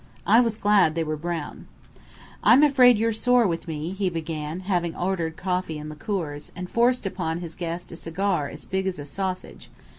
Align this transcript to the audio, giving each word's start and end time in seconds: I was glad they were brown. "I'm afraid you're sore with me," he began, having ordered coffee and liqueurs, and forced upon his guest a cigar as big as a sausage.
I 0.25 0.39
was 0.39 0.55
glad 0.57 0.95
they 0.95 1.03
were 1.03 1.15
brown. 1.15 1.67
"I'm 2.43 2.63
afraid 2.63 2.97
you're 2.97 3.11
sore 3.13 3.45
with 3.45 3.67
me," 3.67 3.91
he 3.91 4.09
began, 4.09 4.61
having 4.61 4.95
ordered 4.95 5.37
coffee 5.37 5.77
and 5.77 5.89
liqueurs, 5.91 6.51
and 6.55 6.67
forced 6.67 7.05
upon 7.05 7.37
his 7.37 7.53
guest 7.53 7.91
a 7.91 7.95
cigar 7.95 8.47
as 8.47 8.65
big 8.65 8.87
as 8.87 8.97
a 8.97 9.05
sausage. 9.05 9.69